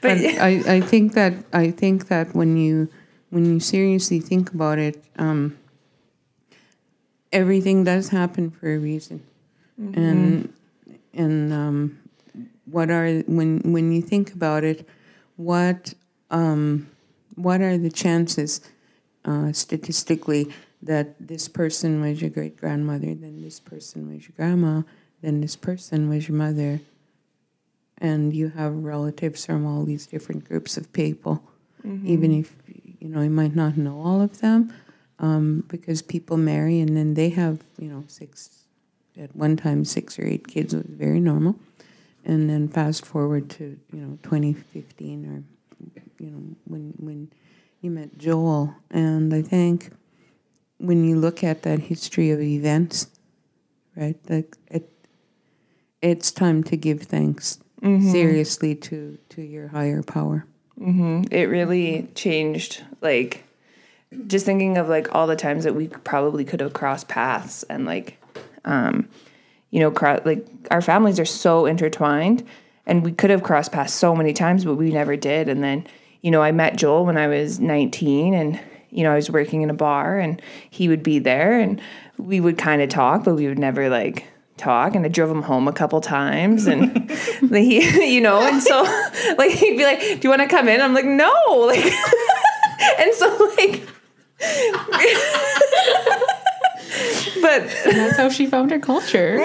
[0.00, 2.88] but I, I think that I think that when you
[3.30, 5.56] when you seriously think about it, um,
[7.32, 9.22] everything does happen for a reason,
[9.94, 10.52] and
[11.12, 11.98] and um,
[12.64, 14.88] what are when when you think about it,
[15.36, 15.94] what
[16.30, 16.88] um,
[17.36, 18.60] what are the chances
[19.24, 20.52] uh, statistically
[20.84, 24.82] that this person was your great grandmother, then this person was your grandma,
[25.22, 26.80] then this person was your mother,
[27.98, 31.42] and you have relatives from all these different groups of people,
[32.04, 32.54] even if
[33.00, 34.72] you know you might not know all of them,
[35.18, 38.64] um, because people marry and then they have you know six
[39.18, 41.56] at one time six or eight kids was very normal,
[42.24, 45.42] and then fast forward to you know 2015 or
[46.22, 47.30] you know when when
[47.80, 49.90] you met Joel, and I think
[50.84, 53.08] when you look at that history of events,
[53.96, 54.90] right, like it
[56.02, 57.58] it's time to give thanks
[58.12, 60.46] seriously to to your higher power.
[61.30, 63.44] it really changed like
[64.26, 67.84] just thinking of like all the times that we probably could have crossed paths and
[67.84, 68.16] like
[68.64, 69.08] um
[69.70, 72.42] you know cro- like our families are so intertwined
[72.86, 75.48] and we could have crossed paths so many times but we never did.
[75.48, 75.86] And then
[76.22, 78.60] you know I met Joel when I was 19 and
[78.94, 81.80] you know I was working in a bar and he would be there and
[82.16, 84.26] we would kind of talk but we would never like
[84.56, 84.94] talk.
[84.94, 87.10] And I drove him home a couple times and
[87.50, 88.82] he you know and so
[89.38, 90.80] like he'd be like do you want to come in?
[90.80, 91.32] I'm like no.
[91.66, 91.84] Like
[92.98, 93.88] and so like
[97.40, 99.38] but And that's how she found her culture.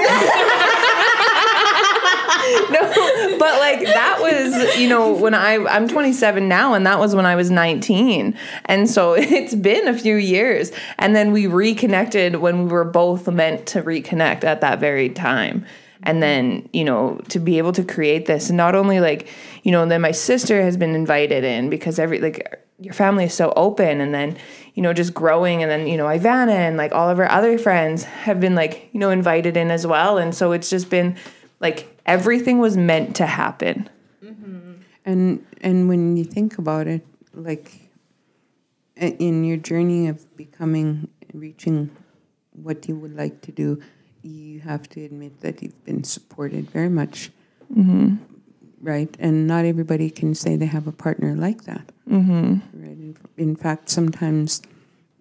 [2.72, 7.16] no but like that was you know when i i'm 27 now and that was
[7.16, 8.36] when i was 19
[8.66, 10.72] and so it's been a few years.
[10.98, 15.66] And then we reconnected when we were both meant to reconnect at that very time.
[16.04, 19.28] And then you know to be able to create this not only like
[19.64, 23.34] you know then my sister has been invited in because every like your family is
[23.34, 24.38] so open and then
[24.76, 27.58] you know just growing and then you know ivana and like all of our other
[27.58, 30.18] friends have been like you know invited in as well.
[30.18, 31.18] And so it's just been
[31.60, 33.90] like everything was meant to happen
[35.10, 37.90] And and when you think about it, like
[38.96, 41.90] in your journey of becoming reaching
[42.52, 43.82] what you would like to do,
[44.22, 47.32] you have to admit that you've been supported very much.
[48.82, 51.92] Right, and not everybody can say they have a partner like that.
[52.08, 52.50] Mm-hmm.
[52.74, 52.98] Right.
[52.98, 54.62] In, in fact, sometimes,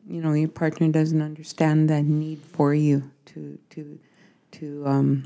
[0.07, 3.99] you know, your partner doesn't understand that need for you to to
[4.53, 5.25] to um,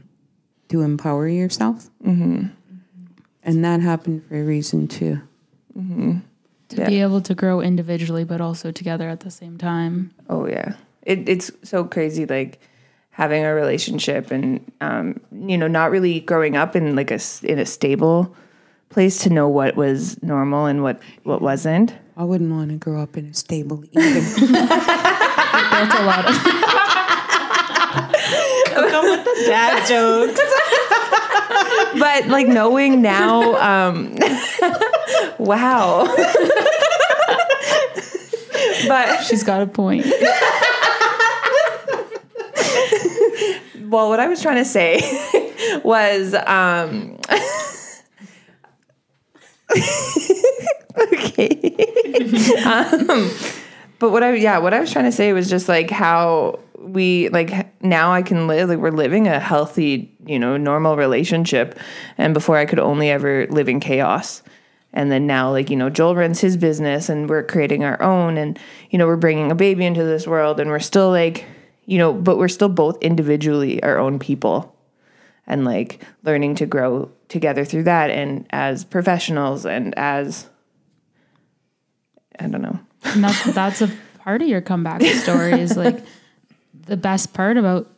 [0.72, 1.88] to empower yourself.
[2.04, 2.46] Mm-hmm.
[3.44, 5.20] And that happened for a reason too.
[5.74, 6.20] to
[6.86, 10.10] be able to grow individually, but also together at the same time.
[10.28, 12.24] Oh yeah, it, it's so crazy.
[12.26, 12.60] Like
[13.10, 17.42] having a relationship and um, you know not really growing up in like a s-
[17.44, 18.34] in a stable
[18.88, 21.94] place to know what was normal and what what wasn't.
[22.16, 24.20] I wouldn't want to grow up in a stable either.
[24.38, 26.34] Built a lot of
[28.72, 30.40] Come with the dad jokes.
[31.98, 34.16] But like knowing now, um,
[35.38, 36.04] wow.
[38.88, 40.06] but She's got a point.
[43.92, 45.00] well, what I was trying to say
[45.84, 47.18] was, um,
[50.98, 51.58] okay.
[52.64, 53.30] um,
[53.98, 57.28] but what I, yeah, what I was trying to say was just like how we,
[57.30, 61.78] like now I can live, like we're living a healthy, you know, normal relationship.
[62.18, 64.42] And before I could only ever live in chaos.
[64.92, 68.36] And then now, like, you know, Joel runs his business and we're creating our own.
[68.36, 68.58] And,
[68.90, 71.46] you know, we're bringing a baby into this world and we're still like,
[71.86, 74.76] you know, but we're still both individually our own people
[75.46, 80.46] and like learning to grow together through that and as professionals and as,
[82.38, 82.78] I don't know.
[83.04, 83.90] And that's that's a
[84.20, 86.04] part of your comeback story is like
[86.86, 87.88] the best part about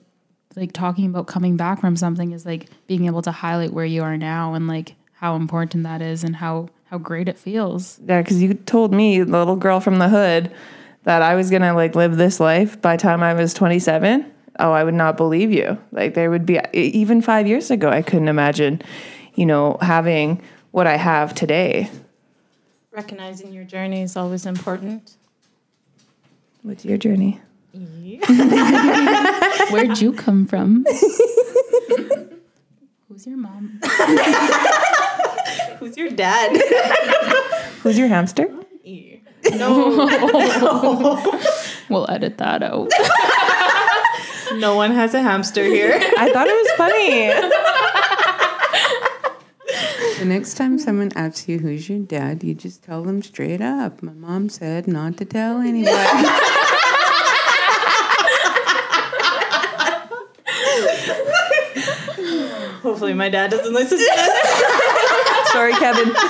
[0.56, 4.02] like talking about coming back from something is like being able to highlight where you
[4.02, 7.98] are now and like how important that is and how how great it feels.
[8.06, 10.52] Yeah, because you told me, the little girl from the hood,
[11.04, 14.30] that I was gonna like live this life by the time I was 27.
[14.60, 15.78] Oh, I would not believe you.
[15.90, 18.82] Like there would be even five years ago, I couldn't imagine,
[19.34, 21.90] you know, having what I have today.
[22.92, 25.16] Recognizing your journey is always important.
[26.62, 27.40] What's your journey?
[29.70, 30.84] Where'd you come from?
[33.08, 33.80] Who's your mom?
[35.80, 36.56] Who's your dad?
[37.82, 38.46] Who's your hamster?
[39.56, 40.06] no,
[41.90, 42.90] We'll edit that out.
[44.54, 45.94] no one has a hamster here.
[46.16, 47.32] I thought it was funny.
[50.20, 54.00] The next time someone asks you who's your dad, you just tell them straight up.
[54.02, 55.92] My mom said not to tell anyone.
[62.94, 65.52] Hopefully, my dad doesn't listen to this.
[65.52, 66.14] Sorry, Kevin.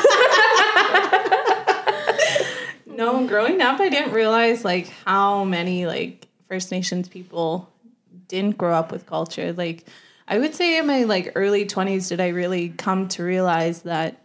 [2.86, 7.68] No, growing up, I didn't realize like how many like First Nations people
[8.28, 9.52] didn't grow up with culture.
[9.52, 9.84] Like,
[10.26, 14.22] I would say in my like early twenties, did I really come to realize that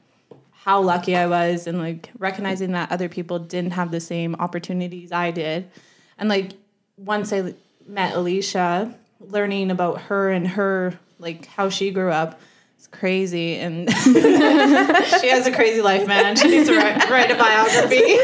[0.54, 5.12] how lucky I was and like recognizing that other people didn't have the same opportunities
[5.12, 5.69] I did.
[6.17, 6.52] And like
[6.95, 12.39] once I met Alicia, learning about her and her like how she grew up.
[12.77, 16.38] It's crazy, and she has a crazy life, man.
[16.38, 18.17] She needs to write, write a biography.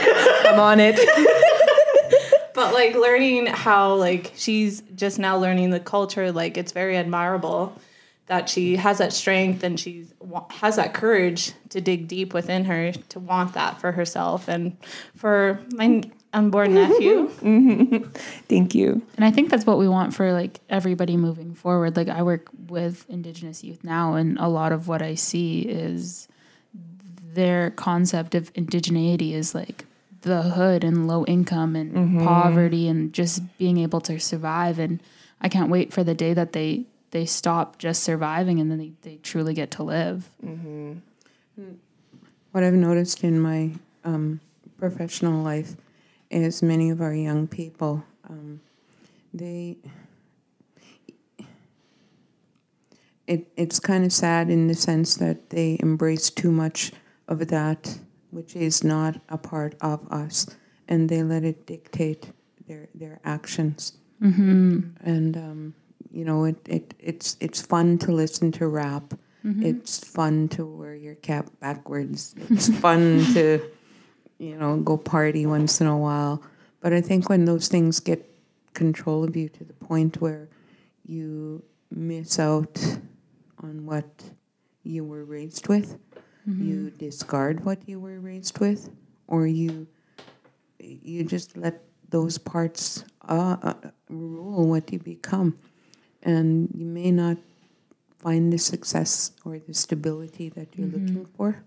[0.47, 0.95] I'm on it.
[2.55, 7.77] but like learning how like she's just now learning the culture like it's very admirable
[8.27, 10.07] that she has that strength and she
[10.49, 14.75] has that courage to dig deep within her to want that for herself and
[15.15, 16.01] for my
[16.35, 17.29] unborn nephew
[18.49, 19.01] Thank you.
[19.15, 21.95] And I think that's what we want for like everybody moving forward.
[21.95, 26.27] Like I work with indigenous youth now and a lot of what I see is
[27.33, 29.85] their concept of indigeneity is like
[30.21, 35.01] the hood and low income and poverty and just being able to survive and
[35.41, 38.91] I can't wait for the day that they they stop just surviving and then they,
[39.03, 40.29] they truly get to live.
[42.51, 43.71] what I've noticed in my
[44.03, 44.41] um,
[44.79, 45.75] professional life
[46.29, 48.59] is many of our young people, um,
[49.33, 49.77] they.
[53.27, 56.91] It, it's kind of sad in the sense that they embrace too much
[57.27, 57.97] of that
[58.35, 60.45] which is not a part of us
[60.89, 62.31] and they let it dictate
[62.67, 63.93] their, their actions.
[65.05, 65.73] And, um,
[66.11, 69.13] you know, it, it, it's, it's fun to listen to rap.
[69.63, 72.35] It's fun to wear your cap backwards.
[72.49, 73.61] It's fun to,
[74.37, 76.41] you know, go party once in a while.
[76.81, 78.23] But I think when those things get
[78.73, 80.49] control of you to the point where
[81.05, 82.77] you miss out
[83.63, 84.05] on what
[84.83, 85.97] you were raised with,
[86.59, 88.89] you discard what you were raised with,
[89.27, 89.87] or you
[90.79, 93.73] you just let those parts uh, uh,
[94.09, 95.57] rule what you become,
[96.21, 97.37] and you may not
[98.19, 101.63] find the success or the stability that you're looking for.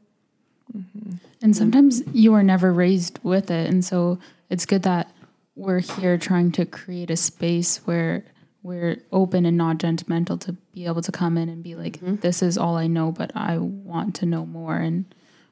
[0.76, 1.16] Mm-hmm.
[1.42, 3.68] And sometimes you are never raised with it.
[3.68, 4.18] And so
[4.50, 5.12] it's good that
[5.54, 8.24] we're here trying to create a space where
[8.62, 12.16] we're open and not judgmental to be able to come in and be like, mm-hmm.
[12.16, 14.76] this is all I know, but I want to know more.
[14.76, 15.04] And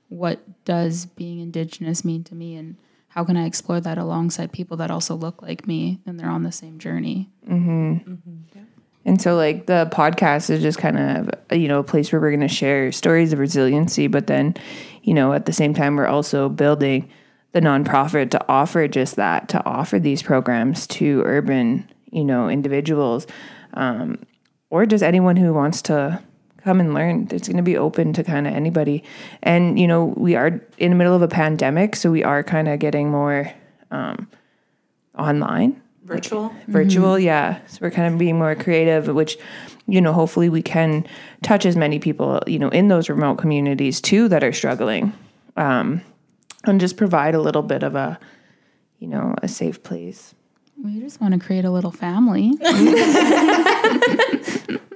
[0.09, 2.57] what does being Indigenous mean to me?
[2.57, 2.77] And
[3.09, 6.43] how can I explore that alongside people that also look like me and they're on
[6.43, 7.31] the same journey?
[7.49, 8.12] Mm-hmm.
[9.07, 12.33] And so, like, the podcast is just kind of, you know, a place where we're
[12.33, 14.09] going to share stories of resiliency.
[14.09, 14.57] But then,
[15.05, 17.09] you know, at the same time, we're also building
[17.53, 23.29] the nonprofit to offer just that, to offer these programs to urban, you know, individuals
[23.75, 24.19] um,
[24.71, 26.21] or just anyone who wants to
[26.65, 27.29] come and learn.
[27.31, 29.05] It's going to be open to kind of anybody.
[29.41, 31.95] And, you know, we are in the middle of a pandemic.
[31.95, 33.53] So we are kind of getting more,
[33.93, 34.29] um,
[35.17, 36.55] online Virtual.
[36.69, 39.37] virtual yeah so we're kind of being more creative which
[39.89, 41.05] you know hopefully we can
[41.43, 45.13] touch as many people you know in those remote communities too that are struggling
[45.57, 46.01] um,
[46.65, 48.19] and just provide a little bit of a
[49.01, 50.33] you know a safe place
[50.83, 52.53] We just want to create a little family.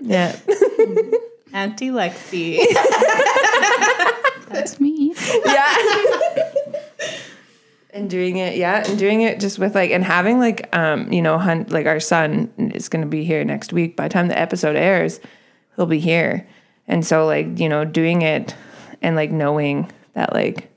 [0.00, 0.36] yeah
[1.52, 2.58] Auntie Lexi.
[4.48, 5.12] That's me.
[5.44, 5.74] yeah
[7.92, 11.22] and doing it yeah and doing it just with like and having like um you
[11.22, 13.96] know hunt like our son is going to be here next week.
[13.96, 15.20] By the time the episode airs
[15.76, 16.46] he'll be here.
[16.86, 18.54] And so like you know doing it
[19.02, 20.70] and like knowing that like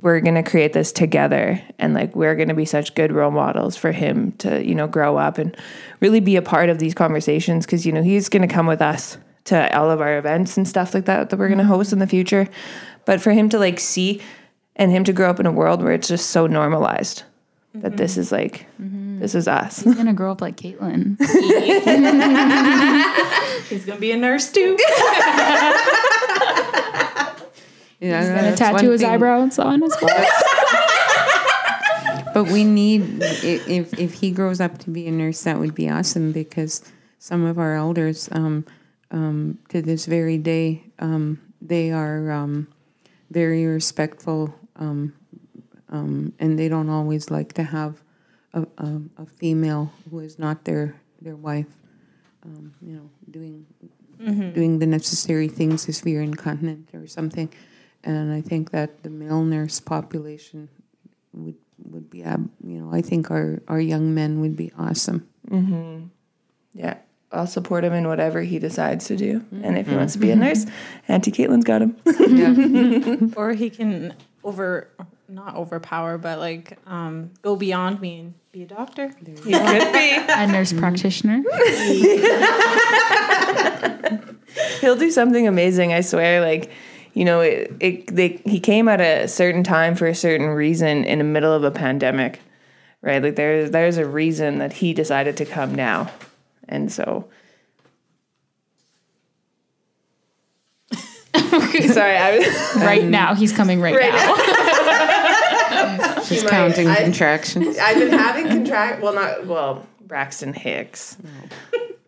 [0.00, 3.30] we're going to create this together and like we're going to be such good role
[3.30, 5.56] models for him to you know grow up and
[6.00, 7.66] really be a part of these conversations.
[7.66, 10.66] Because you know he's going to come with us to all of our events and
[10.66, 12.48] stuff like that that we're going to host in the future.
[13.04, 14.22] But for him to like see
[14.76, 17.22] and him to grow up in a world where it's just so normalized
[17.74, 21.16] that this is like this is us He's gonna grow up like Caitlin.
[23.68, 24.76] He's gonna be a nurse too.
[28.00, 29.10] Yeah, He's gonna tattoo his thing.
[29.10, 30.26] eyebrows on his well.
[32.34, 35.88] But we need if if he grows up to be a nurse, that would be
[35.88, 36.82] awesome because
[37.20, 38.66] some of our elders, um,
[39.12, 42.66] um, to this very day, um, they are um,
[43.30, 45.12] very respectful, um,
[45.88, 48.02] um, and they don't always like to have
[48.54, 51.66] a, a, a female who is not their their wife,
[52.44, 53.66] um, you know, doing
[54.52, 57.52] doing the necessary things if you're incontinent or something.
[58.04, 60.68] And I think that the male nurse population
[61.32, 61.56] would
[61.90, 65.26] would be you know I think our our young men would be awesome.
[65.50, 66.06] Mm-hmm.
[66.72, 66.98] yeah
[67.32, 70.30] i'll support him in whatever he decides to do and if he wants to be
[70.30, 70.66] a nurse
[71.08, 71.96] auntie caitlin's got him
[72.30, 73.26] Yeah.
[73.36, 74.14] or he can
[74.44, 74.88] over
[75.28, 79.08] not overpower, but like um, go beyond me and be a doctor.
[79.08, 81.42] he could be A nurse practitioner.
[84.80, 86.70] he'll do something amazing i swear like
[87.14, 91.04] you know it, it they, he came at a certain time for a certain reason
[91.04, 92.40] in the middle of a pandemic
[93.00, 96.10] right like there's there's a reason that he decided to come now
[96.68, 97.28] and so
[101.92, 102.46] sorry i was
[102.82, 104.34] Right now, he's coming right, Right now.
[106.22, 107.76] She's might- counting I- contractions.
[107.78, 109.02] I've been having contract.
[109.02, 109.86] Well, not well.
[110.00, 111.16] Braxton Hicks.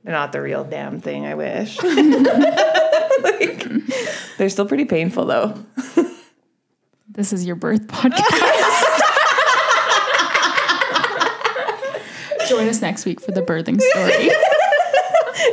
[0.02, 1.24] They're not the real damn thing.
[1.26, 1.82] I wish.
[1.82, 3.66] like,
[4.36, 5.54] they're still pretty painful though.
[7.08, 8.20] This is your birth podcast.
[12.48, 14.30] Join us next week for the birthing story.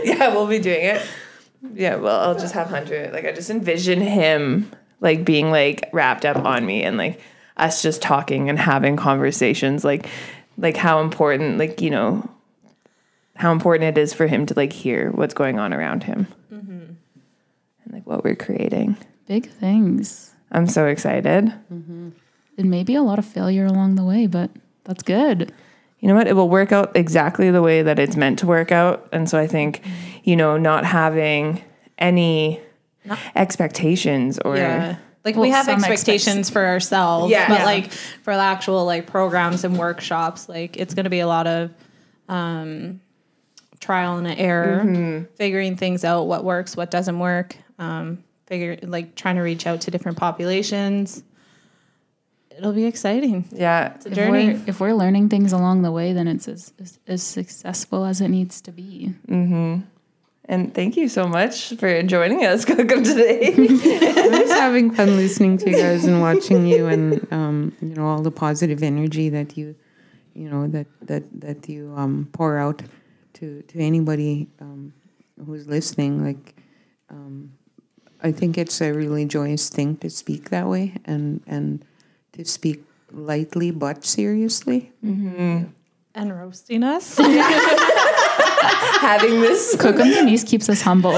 [0.03, 1.01] Yeah, we'll be doing it.
[1.74, 3.09] Yeah, well, I'll just have Hunter.
[3.14, 7.22] Like, I just envision him like being like wrapped up on me and like
[7.57, 9.84] us just talking and having conversations.
[9.84, 10.07] Like,
[10.57, 12.30] like how important, like you know,
[13.36, 16.72] how important it is for him to like hear what's going on around him mm-hmm.
[16.72, 18.97] and like what we're creating.
[19.28, 20.34] Big things.
[20.51, 21.45] I'm so excited.
[21.74, 22.09] Mm-hmm.
[22.57, 24.51] And maybe a lot of failure along the way, but
[24.84, 25.53] that's good.
[26.01, 26.27] You know what?
[26.27, 29.07] It will work out exactly the way that it's meant to work out.
[29.11, 29.81] And so I think,
[30.23, 31.61] you know, not having
[31.99, 32.59] any
[33.35, 34.95] expectations or Yeah.
[35.23, 37.47] Like Well, we have some expectations for ourselves, Yeah.
[37.47, 37.65] but Yeah.
[37.65, 41.45] like for the actual like programs and workshops, like it's going to be a lot
[41.45, 41.69] of
[42.27, 42.99] um,
[43.79, 49.35] trial and error, figuring things out, what works, what doesn't work, um, figure like trying
[49.35, 51.23] to reach out to different populations.
[52.57, 53.45] It'll be exciting.
[53.51, 53.93] yeah.
[53.95, 54.53] It's a If journey.
[54.53, 58.21] we're, if we're learning things along the way, then it's as, as, as successful as
[58.21, 59.13] it needs to be.
[60.45, 63.53] And thank you so much for joining us, Cookum, today.
[63.55, 68.05] I'm just having fun listening to you guys and watching you and um, you know
[68.07, 69.75] all the positive energy that you
[70.33, 72.81] you know that that that you um, pour out
[73.35, 74.91] to to anybody um,
[75.45, 76.25] who's listening.
[76.25, 76.55] Like
[77.09, 77.53] um,
[78.21, 81.85] I think it's a really joyous thing to speak that way and and
[82.34, 84.91] to speak lightly but seriously.
[86.15, 87.17] and roasting us.
[89.01, 91.17] Having this, Cookum Denise keeps us humble.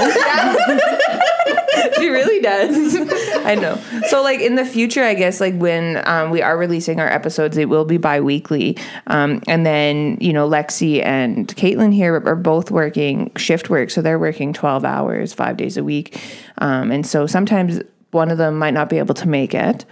[1.96, 2.96] she really does.
[3.44, 3.78] I know.
[4.08, 7.56] So, like in the future, I guess, like when um, we are releasing our episodes,
[7.56, 8.78] it will be bi weekly.
[9.08, 13.90] Um, and then, you know, Lexi and Caitlin here are both working shift work.
[13.90, 16.20] So they're working 12 hours, five days a week.
[16.58, 17.80] Um, and so sometimes
[18.12, 19.84] one of them might not be able to make it.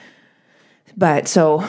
[0.96, 1.64] But so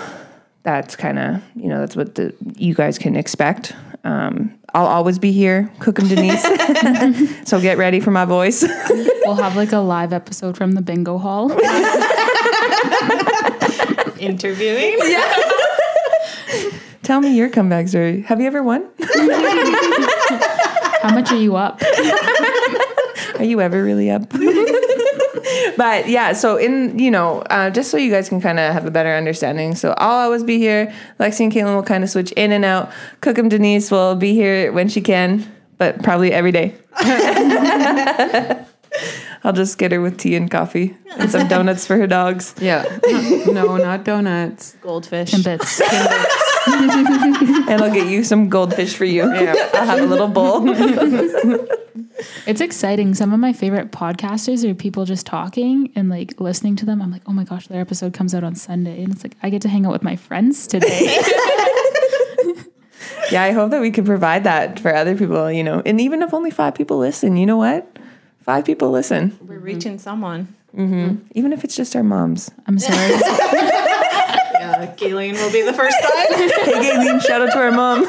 [0.63, 3.73] that's kind of, you know, that's what the, you guys can expect.
[4.03, 6.41] Um, I'll always be here, Cookum Denise.
[7.47, 8.63] so get ready for my voice.
[9.25, 11.49] We'll have like a live episode from the bingo hall.
[14.19, 14.97] Interviewing.
[15.01, 15.35] Yeah.
[17.03, 18.23] Tell me your comeback story.
[18.23, 18.85] Have you ever won?
[21.01, 21.81] How much are you up?
[23.35, 24.23] Are you ever really up?
[25.77, 28.85] But yeah, so in you know, uh, just so you guys can kind of have
[28.85, 29.75] a better understanding.
[29.75, 30.93] So I'll always be here.
[31.19, 32.91] Lexi and Caitlin will kind of switch in and out.
[33.21, 36.75] Cookum Denise will be here when she can, but probably every day.
[39.43, 42.55] I'll just get her with tea and coffee and some donuts for her dogs.
[42.59, 42.83] Yeah.
[43.47, 44.77] no, not donuts.
[44.81, 45.33] Goldfish.
[45.33, 45.81] And bits.
[47.69, 49.31] And I'll get you some goldfish for you.
[49.33, 49.69] Yeah.
[49.73, 50.63] I'll have a little bowl.
[52.45, 53.13] It's exciting.
[53.15, 57.01] Some of my favorite podcasters are people just talking and like listening to them.
[57.01, 59.03] I'm like, oh my gosh, their episode comes out on Sunday.
[59.03, 61.05] And it's like, I get to hang out with my friends today.
[63.31, 65.81] yeah, I hope that we can provide that for other people, you know.
[65.85, 67.87] And even if only five people listen, you know what?
[68.41, 69.37] Five people listen.
[69.41, 70.53] We're reaching someone.
[70.75, 71.23] Mm-hmm.
[71.35, 72.51] Even if it's just our moms.
[72.67, 74.01] I'm sorry.
[74.83, 76.11] Yeah, Galen will be the first time.
[76.63, 78.05] Hey, Gayleen, shout out to our mom.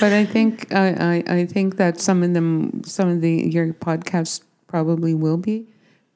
[0.00, 3.72] But I think I, I, I think that some of them, some of the your
[3.72, 5.66] podcasts probably will be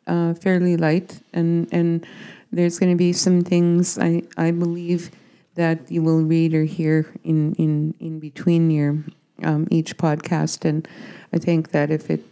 [0.06, 2.06] uh, fairly light, and and
[2.52, 5.10] there's going to be some things I I believe
[5.54, 8.98] that you will read or hear in in in between your
[9.42, 10.86] um, each podcast, and
[11.32, 12.24] I think that if it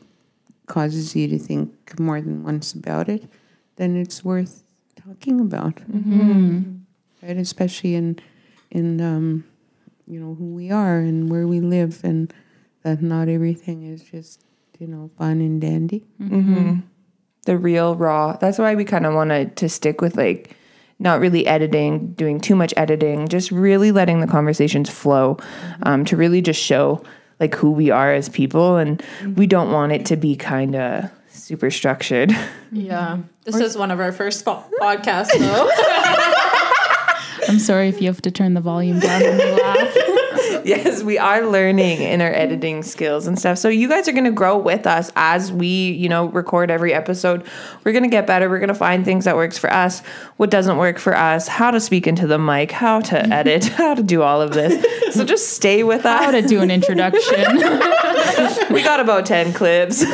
[0.67, 3.25] causes you to think more than once about it,
[3.77, 4.66] then it's worth
[5.07, 6.78] talking about, mm-hmm.
[7.22, 7.36] right?
[7.36, 8.18] Especially in
[8.70, 9.44] in um,
[10.07, 12.32] you know who we are and where we live and
[12.82, 14.44] that not everything is just
[14.78, 16.54] you know fun and dandy mm-hmm.
[16.54, 16.80] Mm-hmm.
[17.44, 18.36] the real raw.
[18.36, 20.57] That's why we kind of wanted to stick with like
[20.98, 25.36] not really editing, doing too much editing, just really letting the conversations flow
[25.82, 27.04] um, to really just show
[27.38, 28.76] like who we are as people.
[28.76, 29.02] And
[29.36, 31.11] we don't want it to be kind of
[31.47, 32.30] super structured.
[32.72, 33.18] yeah.
[33.18, 33.22] Mm-hmm.
[33.44, 35.70] This is one of our first po- podcasts, though.
[37.49, 39.97] I'm sorry if you have to turn the volume down when you laugh.
[40.64, 43.59] yes, we are learning in our editing skills and stuff.
[43.59, 46.92] So you guys are going to grow with us as we, you know, record every
[46.92, 47.47] episode.
[47.84, 48.51] We're going to get better.
[48.51, 50.01] We're going to find things that works for us,
[50.38, 53.94] what doesn't work for us, how to speak into the mic, how to edit, how
[53.94, 55.14] to do all of this.
[55.14, 56.20] So just stay with us.
[56.20, 56.42] How us.
[56.42, 57.44] to do an introduction.
[58.74, 60.05] We got about 10 clips.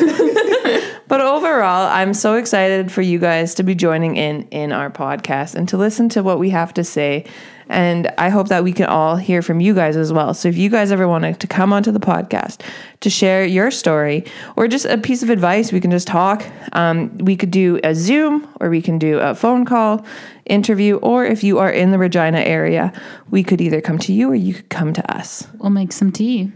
[1.07, 5.55] but overall, I'm so excited for you guys to be joining in in our podcast
[5.55, 7.25] and to listen to what we have to say.
[7.69, 10.33] And I hope that we can all hear from you guys as well.
[10.33, 12.61] So if you guys ever wanted to come onto the podcast
[12.99, 14.25] to share your story
[14.57, 16.45] or just a piece of advice, we can just talk.
[16.73, 20.05] Um, we could do a Zoom or we can do a phone call
[20.45, 20.97] interview.
[20.97, 22.91] Or if you are in the Regina area,
[23.31, 26.11] we could either come to you or you could come to us we'll make some
[26.11, 26.51] tea.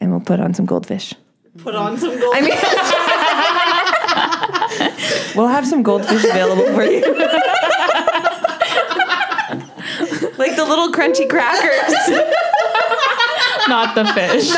[0.00, 1.12] and we'll put on some goldfish.
[1.58, 2.34] Put on some gold.
[2.36, 2.52] I mean,
[5.40, 7.00] we'll have some goldfish available for you.
[10.36, 11.94] like the little crunchy crackers.
[13.68, 14.50] Not the fish.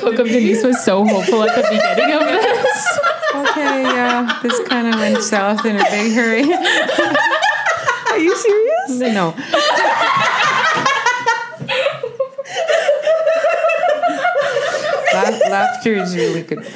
[0.00, 2.98] Cookum Denise was so hopeful at the beginning of this.
[3.34, 6.42] okay yeah this kind of went south in a big hurry
[8.10, 9.12] Are you serious?
[9.12, 9.34] no
[15.50, 16.64] laughter is really good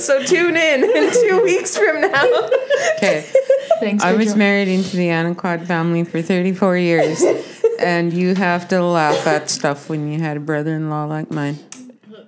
[0.00, 2.24] So tune in in two weeks from now.
[2.96, 3.24] okay
[3.80, 4.38] Thanks I was joining.
[4.38, 7.22] married into the Anaquod family for 34 years,
[7.80, 11.58] and you have to laugh at stuff when you had a brother-in-law like mine.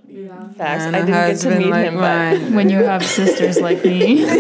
[0.09, 0.49] Yeah.
[0.53, 0.85] Facts.
[0.85, 2.01] And I a didn't get to meet like him, but
[2.41, 2.55] mine.
[2.55, 4.25] when you have sisters like me.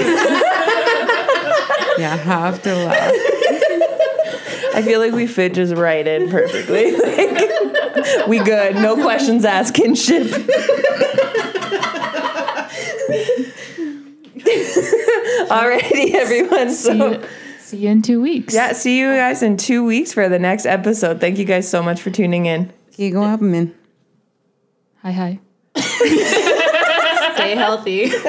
[1.98, 3.12] You have to laugh.
[4.74, 6.92] I feel like we fit just right in perfectly.
[8.18, 8.76] Like, we good.
[8.76, 10.26] No questions asked kinship.
[14.42, 16.70] Alrighty, everyone.
[16.70, 17.22] See So you,
[17.60, 18.54] see you in two weeks.
[18.54, 21.20] yeah, see you guys in two weeks for the next episode.
[21.20, 22.72] Thank you guys so much for tuning in.
[22.92, 23.74] Keep going,
[25.02, 25.40] Hi, hi.
[27.34, 28.10] Stay healthy.